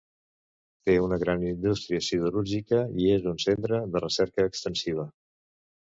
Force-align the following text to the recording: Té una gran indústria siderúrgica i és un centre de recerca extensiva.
Té 0.89 0.95
una 1.07 1.19
gran 1.23 1.43
indústria 1.49 2.01
siderúrgica 2.07 2.81
i 3.03 3.11
és 3.19 3.29
un 3.35 3.39
centre 3.47 3.83
de 3.97 4.03
recerca 4.07 4.49
extensiva. 4.53 5.07